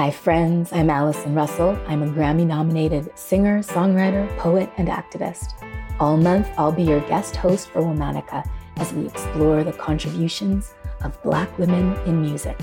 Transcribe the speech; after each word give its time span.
Hi, 0.00 0.10
friends. 0.10 0.72
I'm 0.72 0.88
Allison 0.88 1.34
Russell. 1.34 1.78
I'm 1.86 2.02
a 2.02 2.06
Grammy 2.06 2.46
nominated 2.46 3.10
singer, 3.18 3.58
songwriter, 3.58 4.34
poet, 4.38 4.70
and 4.78 4.88
activist. 4.88 5.52
All 6.00 6.16
month, 6.16 6.48
I'll 6.56 6.72
be 6.72 6.84
your 6.84 7.00
guest 7.00 7.36
host 7.36 7.68
for 7.68 7.82
Womanica 7.82 8.48
as 8.76 8.94
we 8.94 9.06
explore 9.06 9.62
the 9.62 9.74
contributions 9.74 10.72
of 11.04 11.22
Black 11.22 11.58
women 11.58 11.94
in 12.06 12.22
music. 12.22 12.58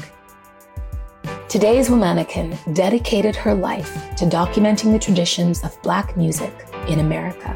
Today's 1.48 1.90
Womanican 1.90 2.74
dedicated 2.74 3.36
her 3.36 3.54
life 3.54 3.94
to 4.16 4.26
documenting 4.26 4.92
the 4.92 4.98
traditions 4.98 5.64
of 5.64 5.80
Black 5.84 6.18
music 6.18 6.52
in 6.88 7.02
America. 7.02 7.56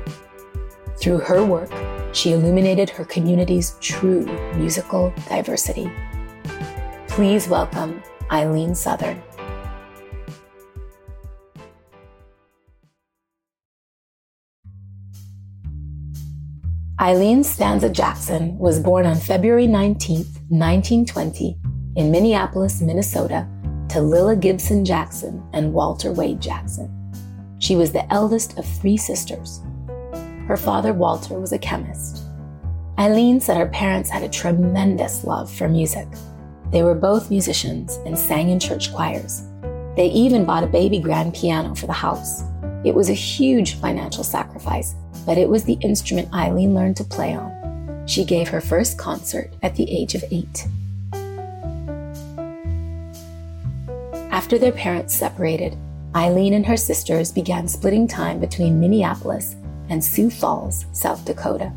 Through 1.00 1.22
her 1.22 1.44
work, 1.44 1.72
she 2.14 2.34
illuminated 2.34 2.92
her 2.92 3.06
community's 3.06 3.78
true 3.80 4.26
musical 4.58 5.12
diversity. 5.28 5.92
Please 7.08 7.48
welcome 7.48 8.04
Eileen 8.32 8.76
Southern. 8.76 9.20
Eileen 17.02 17.44
Stanza 17.44 17.90
Jackson 17.90 18.56
was 18.60 18.80
born 18.80 19.08
on 19.08 19.16
February 19.16 19.66
19, 19.66 20.18
1920, 20.50 21.58
in 21.96 22.12
Minneapolis, 22.12 22.80
Minnesota, 22.80 23.48
to 23.90 24.02
Lilla 24.02 24.36
Gibson 24.36 24.86
Jackson 24.86 25.44
and 25.54 25.74
Walter 25.74 26.12
Wade 26.12 26.40
Jackson. 26.40 26.88
She 27.58 27.76
was 27.76 27.92
the 27.92 28.08
eldest 28.14 28.56
of 28.60 28.68
three 28.68 28.98
sisters. 28.98 29.62
Her 30.48 30.56
father, 30.56 30.94
Walter, 30.94 31.40
was 31.40 31.54
a 31.54 31.58
chemist. 31.58 32.22
Eileen 33.00 33.40
said 33.40 33.58
her 33.58 33.70
parents 33.70 34.12
had 34.12 34.22
a 34.22 34.30
tremendous 34.30 35.24
love 35.24 35.52
for 35.52 35.68
music. 35.68 36.08
They 36.70 36.84
were 36.84 36.94
both 36.94 37.32
musicians 37.32 37.96
and 38.06 38.16
sang 38.16 38.52
in 38.52 38.60
church 38.60 38.94
choirs. 38.94 39.42
They 39.96 40.12
even 40.14 40.46
bought 40.46 40.64
a 40.64 40.68
baby 40.68 41.00
grand 41.00 41.34
piano 41.34 41.74
for 41.74 41.88
the 41.88 41.94
house. 41.94 42.44
It 42.86 42.94
was 42.94 43.10
a 43.10 43.14
huge 43.14 43.74
financial 43.80 44.24
sacrifice, 44.24 44.94
but 45.26 45.38
it 45.38 45.50
was 45.50 45.64
the 45.64 45.78
instrument 45.82 46.34
Eileen 46.34 46.74
learned 46.74 46.98
to 46.98 47.04
play 47.04 47.34
on. 47.34 48.06
She 48.08 48.26
gave 48.26 48.50
her 48.50 48.62
first 48.62 48.98
concert 48.98 49.54
at 49.64 49.76
the 49.76 49.90
age 49.90 50.16
of 50.16 50.24
eight. 50.32 50.68
After 54.32 54.58
their 54.58 54.72
parents 54.72 55.16
separated, 55.16 55.78
Eileen 56.16 56.54
and 56.54 56.66
her 56.66 56.78
sisters 56.78 57.32
began 57.32 57.68
splitting 57.68 58.08
time 58.08 58.40
between 58.40 58.80
Minneapolis 58.80 59.56
and 59.90 60.04
Sioux 60.04 60.30
Falls, 60.30 60.86
South 60.94 61.24
Dakota. 61.24 61.72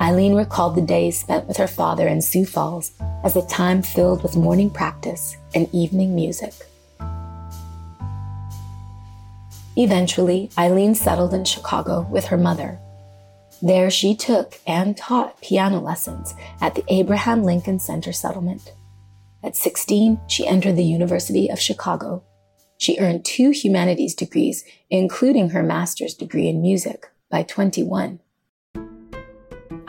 Eileen 0.00 0.34
recalled 0.34 0.76
the 0.76 0.82
days 0.82 1.18
spent 1.18 1.46
with 1.46 1.56
her 1.56 1.66
father 1.66 2.08
in 2.08 2.20
Sioux 2.20 2.44
Falls 2.44 2.92
as 3.24 3.36
a 3.36 3.46
time 3.46 3.82
filled 3.82 4.22
with 4.22 4.36
morning 4.36 4.70
practice 4.70 5.36
and 5.54 5.68
evening 5.72 6.14
music. 6.14 6.52
Eventually, 9.78 10.50
Eileen 10.58 10.96
settled 10.96 11.32
in 11.32 11.44
Chicago 11.44 12.04
with 12.10 12.24
her 12.26 12.36
mother. 12.36 12.80
There, 13.62 13.90
she 13.90 14.16
took 14.16 14.58
and 14.66 14.96
taught 14.96 15.40
piano 15.40 15.78
lessons 15.78 16.34
at 16.60 16.74
the 16.74 16.82
Abraham 16.88 17.44
Lincoln 17.44 17.78
Center 17.78 18.12
settlement. 18.12 18.72
At 19.44 19.54
16, 19.54 20.20
she 20.26 20.48
entered 20.48 20.74
the 20.74 20.82
University 20.82 21.48
of 21.48 21.60
Chicago. 21.60 22.24
She 22.76 22.98
earned 22.98 23.24
two 23.24 23.50
humanities 23.50 24.16
degrees, 24.16 24.64
including 24.90 25.50
her 25.50 25.62
master's 25.62 26.14
degree 26.14 26.48
in 26.48 26.60
music, 26.60 27.12
by 27.30 27.44
21. 27.44 28.18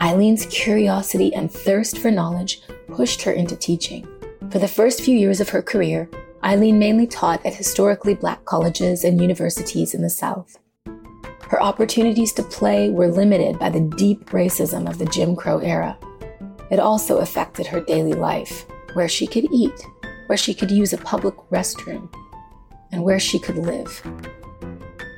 Eileen's 0.00 0.46
curiosity 0.46 1.34
and 1.34 1.50
thirst 1.50 1.98
for 1.98 2.12
knowledge 2.12 2.62
pushed 2.92 3.22
her 3.22 3.32
into 3.32 3.56
teaching. 3.56 4.06
For 4.52 4.60
the 4.60 4.68
first 4.68 5.00
few 5.00 5.16
years 5.18 5.40
of 5.40 5.48
her 5.48 5.62
career, 5.62 6.08
Eileen 6.42 6.78
mainly 6.78 7.06
taught 7.06 7.44
at 7.44 7.54
historically 7.54 8.14
black 8.14 8.44
colleges 8.44 9.04
and 9.04 9.20
universities 9.20 9.92
in 9.92 10.02
the 10.02 10.10
South. 10.10 10.58
Her 11.48 11.62
opportunities 11.62 12.32
to 12.34 12.42
play 12.42 12.90
were 12.90 13.08
limited 13.08 13.58
by 13.58 13.70
the 13.70 13.80
deep 13.80 14.30
racism 14.30 14.88
of 14.88 14.98
the 14.98 15.04
Jim 15.06 15.36
Crow 15.36 15.58
era. 15.58 15.98
It 16.70 16.78
also 16.78 17.18
affected 17.18 17.66
her 17.66 17.80
daily 17.80 18.12
life, 18.12 18.64
where 18.94 19.08
she 19.08 19.26
could 19.26 19.52
eat, 19.52 19.86
where 20.26 20.38
she 20.38 20.54
could 20.54 20.70
use 20.70 20.92
a 20.92 20.98
public 20.98 21.34
restroom, 21.50 22.08
and 22.92 23.02
where 23.02 23.20
she 23.20 23.38
could 23.38 23.56
live. 23.56 24.00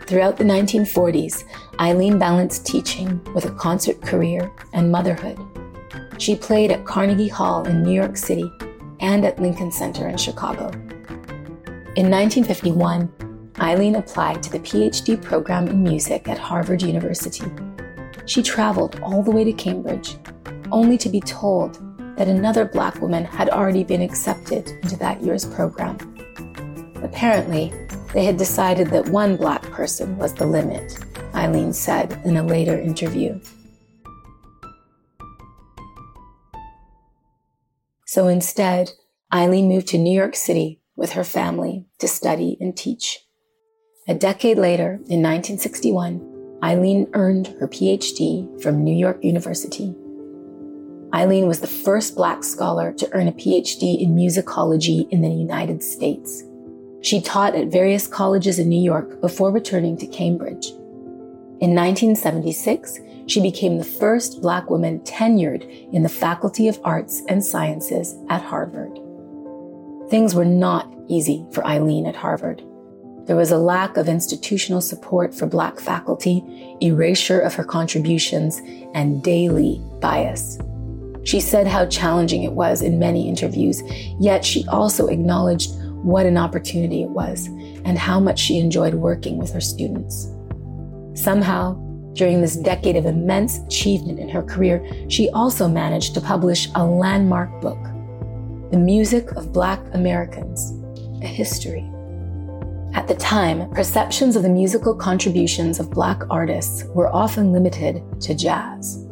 Throughout 0.06 0.36
the 0.36 0.44
1940s, 0.44 1.44
Eileen 1.78 2.18
balanced 2.18 2.66
teaching 2.66 3.22
with 3.34 3.44
a 3.44 3.54
concert 3.54 4.00
career 4.02 4.50
and 4.72 4.90
motherhood. 4.90 5.38
She 6.18 6.34
played 6.34 6.70
at 6.70 6.84
Carnegie 6.84 7.28
Hall 7.28 7.64
in 7.66 7.82
New 7.82 7.92
York 7.92 8.16
City 8.16 8.50
and 9.00 9.24
at 9.24 9.40
Lincoln 9.40 9.70
Center 9.70 10.08
in 10.08 10.16
Chicago. 10.16 10.70
In 11.94 12.10
1951, 12.10 13.52
Eileen 13.60 13.96
applied 13.96 14.42
to 14.42 14.50
the 14.50 14.60
PhD 14.60 15.20
program 15.22 15.68
in 15.68 15.82
music 15.82 16.26
at 16.26 16.38
Harvard 16.38 16.80
University. 16.80 17.44
She 18.24 18.42
traveled 18.42 18.98
all 19.00 19.22
the 19.22 19.30
way 19.30 19.44
to 19.44 19.52
Cambridge, 19.52 20.16
only 20.70 20.96
to 20.96 21.10
be 21.10 21.20
told 21.20 21.74
that 22.16 22.28
another 22.28 22.64
black 22.64 23.02
woman 23.02 23.26
had 23.26 23.50
already 23.50 23.84
been 23.84 24.00
accepted 24.00 24.70
into 24.82 24.96
that 24.96 25.22
year's 25.22 25.44
program. 25.44 25.98
Apparently, 27.02 27.70
they 28.14 28.24
had 28.24 28.38
decided 28.38 28.86
that 28.88 29.10
one 29.10 29.36
black 29.36 29.60
person 29.64 30.16
was 30.16 30.32
the 30.32 30.46
limit, 30.46 30.98
Eileen 31.34 31.74
said 31.74 32.18
in 32.24 32.38
a 32.38 32.42
later 32.42 32.80
interview. 32.80 33.38
So 38.06 38.28
instead, 38.28 38.92
Eileen 39.30 39.68
moved 39.68 39.88
to 39.88 39.98
New 39.98 40.14
York 40.14 40.36
City 40.36 40.81
with 40.96 41.12
her 41.12 41.24
family 41.24 41.86
to 41.98 42.08
study 42.08 42.56
and 42.60 42.76
teach. 42.76 43.20
A 44.08 44.14
decade 44.14 44.58
later, 44.58 44.94
in 45.08 45.22
1961, 45.22 46.58
Eileen 46.62 47.08
earned 47.12 47.48
her 47.60 47.68
PhD 47.68 48.60
from 48.62 48.84
New 48.84 48.94
York 48.94 49.18
University. 49.22 49.94
Eileen 51.14 51.46
was 51.46 51.60
the 51.60 51.66
first 51.66 52.16
Black 52.16 52.42
scholar 52.42 52.92
to 52.94 53.08
earn 53.12 53.28
a 53.28 53.32
PhD 53.32 54.00
in 54.00 54.16
musicology 54.16 55.08
in 55.10 55.20
the 55.20 55.28
United 55.28 55.82
States. 55.82 56.42
She 57.02 57.20
taught 57.20 57.54
at 57.54 57.72
various 57.72 58.06
colleges 58.06 58.58
in 58.58 58.68
New 58.68 58.82
York 58.82 59.20
before 59.20 59.50
returning 59.50 59.96
to 59.98 60.06
Cambridge. 60.06 60.68
In 61.60 61.74
1976, 61.74 62.98
she 63.26 63.40
became 63.40 63.78
the 63.78 63.84
first 63.84 64.40
Black 64.40 64.70
woman 64.70 65.00
tenured 65.00 65.62
in 65.92 66.02
the 66.02 66.08
Faculty 66.08 66.68
of 66.68 66.80
Arts 66.82 67.22
and 67.28 67.44
Sciences 67.44 68.16
at 68.28 68.42
Harvard. 68.42 68.98
Things 70.12 70.34
were 70.34 70.44
not 70.44 70.92
easy 71.08 71.42
for 71.52 71.66
Eileen 71.66 72.04
at 72.04 72.14
Harvard. 72.14 72.62
There 73.24 73.34
was 73.34 73.50
a 73.50 73.56
lack 73.56 73.96
of 73.96 74.10
institutional 74.10 74.82
support 74.82 75.34
for 75.34 75.46
Black 75.46 75.80
faculty, 75.80 76.76
erasure 76.82 77.40
of 77.40 77.54
her 77.54 77.64
contributions, 77.64 78.60
and 78.92 79.22
daily 79.22 79.80
bias. 80.02 80.58
She 81.24 81.40
said 81.40 81.66
how 81.66 81.86
challenging 81.86 82.42
it 82.42 82.52
was 82.52 82.82
in 82.82 82.98
many 82.98 83.26
interviews, 83.26 83.82
yet 84.20 84.44
she 84.44 84.66
also 84.68 85.06
acknowledged 85.06 85.70
what 86.02 86.26
an 86.26 86.36
opportunity 86.36 87.02
it 87.02 87.08
was 87.08 87.46
and 87.86 87.96
how 87.96 88.20
much 88.20 88.38
she 88.38 88.58
enjoyed 88.58 88.92
working 88.92 89.38
with 89.38 89.50
her 89.54 89.62
students. 89.62 90.30
Somehow, 91.14 91.72
during 92.12 92.42
this 92.42 92.56
decade 92.56 92.96
of 92.96 93.06
immense 93.06 93.60
achievement 93.60 94.18
in 94.18 94.28
her 94.28 94.42
career, 94.42 94.86
she 95.08 95.30
also 95.30 95.66
managed 95.66 96.12
to 96.12 96.20
publish 96.20 96.68
a 96.74 96.84
landmark 96.84 97.62
book, 97.62 97.78
the 98.72 98.78
Music 98.78 99.30
of 99.32 99.52
Black 99.52 99.80
Americans, 99.92 100.72
a 101.22 101.26
History. 101.26 101.86
At 102.94 103.06
the 103.06 103.14
time, 103.16 103.68
perceptions 103.72 104.34
of 104.34 104.42
the 104.42 104.48
musical 104.48 104.94
contributions 104.94 105.78
of 105.78 105.90
Black 105.90 106.22
artists 106.30 106.84
were 106.94 107.14
often 107.14 107.52
limited 107.52 108.02
to 108.22 108.34
jazz. 108.34 109.06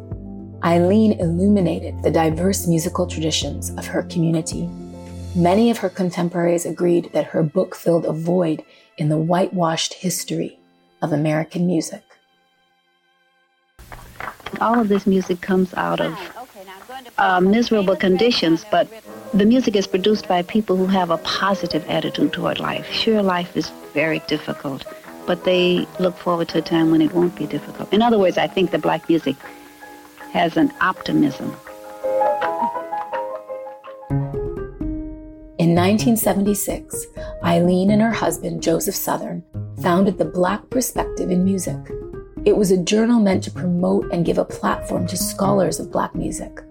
Eileen 0.63 1.11
illuminated 1.19 2.01
the 2.01 2.09
diverse 2.09 2.65
musical 2.65 3.05
traditions 3.05 3.69
of 3.77 3.85
her 3.85 4.01
community. 4.01 4.67
Many 5.35 5.69
of 5.69 5.77
her 5.77 5.89
contemporaries 5.89 6.65
agreed 6.65 7.11
that 7.13 7.25
her 7.25 7.43
book 7.43 7.75
filled 7.75 8.05
a 8.05 8.13
void 8.13 8.63
in 8.97 9.09
the 9.09 9.17
whitewashed 9.19 9.93
history 9.93 10.57
of 11.03 11.13
American 11.13 11.67
music. 11.67 12.01
All 14.59 14.79
of 14.79 14.89
this 14.89 15.05
music 15.05 15.39
comes 15.39 15.71
out 15.75 16.01
of 16.01 16.17
uh, 17.19 17.39
miserable 17.39 17.95
conditions, 17.95 18.65
but 18.71 18.87
the 19.33 19.45
music 19.45 19.77
is 19.77 19.87
produced 19.87 20.27
by 20.27 20.41
people 20.41 20.75
who 20.75 20.87
have 20.87 21.09
a 21.09 21.17
positive 21.19 21.87
attitude 21.89 22.33
toward 22.33 22.59
life. 22.59 22.91
Sure, 22.91 23.23
life 23.23 23.55
is 23.55 23.69
very 23.93 24.19
difficult, 24.27 24.85
but 25.25 25.45
they 25.45 25.87
look 25.99 26.17
forward 26.17 26.49
to 26.49 26.57
a 26.57 26.61
time 26.61 26.91
when 26.91 27.01
it 27.01 27.13
won't 27.13 27.35
be 27.35 27.45
difficult. 27.45 27.91
In 27.93 28.01
other 28.01 28.19
words, 28.19 28.37
I 28.37 28.47
think 28.47 28.71
the 28.71 28.77
black 28.77 29.07
music 29.07 29.37
has 30.33 30.57
an 30.57 30.73
optimism. 30.81 31.55
In 35.57 35.75
1976, 35.75 37.05
Eileen 37.43 37.91
and 37.91 38.01
her 38.01 38.11
husband, 38.11 38.61
Joseph 38.61 38.95
Southern, 38.95 39.43
founded 39.81 40.17
the 40.17 40.25
Black 40.25 40.69
Perspective 40.69 41.31
in 41.31 41.45
Music. 41.45 41.77
It 42.43 42.57
was 42.57 42.71
a 42.71 42.77
journal 42.77 43.19
meant 43.21 43.43
to 43.45 43.51
promote 43.51 44.11
and 44.11 44.25
give 44.25 44.39
a 44.39 44.45
platform 44.45 45.07
to 45.07 45.15
scholars 45.15 45.79
of 45.79 45.91
Black 45.91 46.15
music. 46.15 46.61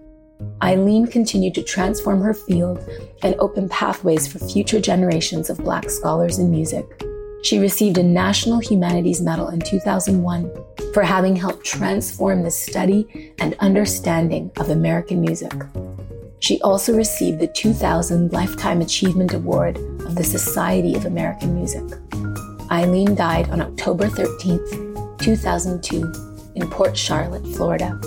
Eileen 0.63 1.07
continued 1.07 1.55
to 1.55 1.63
transform 1.63 2.21
her 2.21 2.33
field 2.33 2.79
and 3.23 3.35
open 3.39 3.67
pathways 3.67 4.27
for 4.27 4.39
future 4.39 4.79
generations 4.79 5.49
of 5.49 5.57
Black 5.57 5.89
scholars 5.89 6.37
in 6.37 6.51
music. 6.51 7.03
She 7.43 7.57
received 7.57 7.97
a 7.97 8.03
National 8.03 8.59
Humanities 8.59 9.21
Medal 9.21 9.49
in 9.49 9.59
2001 9.59 10.51
for 10.93 11.01
having 11.01 11.35
helped 11.35 11.65
transform 11.65 12.43
the 12.43 12.51
study 12.51 13.33
and 13.39 13.55
understanding 13.59 14.51
of 14.57 14.69
American 14.69 15.21
music. 15.21 15.53
She 16.39 16.61
also 16.61 16.95
received 16.95 17.39
the 17.39 17.47
2000 17.47 18.31
Lifetime 18.31 18.81
Achievement 18.81 19.33
Award 19.33 19.77
of 19.77 20.15
the 20.15 20.23
Society 20.23 20.95
of 20.95 21.05
American 21.05 21.55
Music. 21.55 21.83
Eileen 22.69 23.15
died 23.15 23.49
on 23.49 23.61
October 23.61 24.07
13, 24.07 25.17
2002, 25.17 26.13
in 26.55 26.69
Port 26.69 26.95
Charlotte, 26.97 27.45
Florida, 27.55 27.99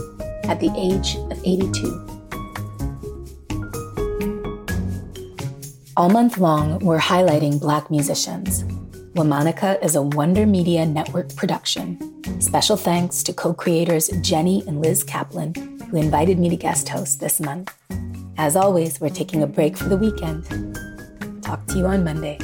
at 0.44 0.60
the 0.60 0.72
age 0.76 1.16
of 1.30 1.40
82. 1.44 2.13
All 5.96 6.08
month 6.08 6.38
long, 6.38 6.80
we're 6.80 6.98
highlighting 6.98 7.60
Black 7.60 7.88
musicians. 7.88 8.64
Womanica 9.14 9.80
is 9.80 9.94
a 9.94 10.02
Wonder 10.02 10.44
Media 10.44 10.84
Network 10.84 11.32
production. 11.36 12.00
Special 12.40 12.76
thanks 12.76 13.22
to 13.22 13.32
co 13.32 13.54
creators 13.54 14.08
Jenny 14.20 14.64
and 14.66 14.82
Liz 14.82 15.04
Kaplan, 15.04 15.54
who 15.88 15.96
invited 15.96 16.40
me 16.40 16.48
to 16.48 16.56
guest 16.56 16.88
host 16.88 17.20
this 17.20 17.38
month. 17.38 17.72
As 18.38 18.56
always, 18.56 19.00
we're 19.00 19.08
taking 19.08 19.44
a 19.44 19.46
break 19.46 19.76
for 19.76 19.88
the 19.88 19.96
weekend. 19.96 20.44
Talk 21.44 21.64
to 21.68 21.78
you 21.78 21.86
on 21.86 22.02
Monday. 22.02 22.38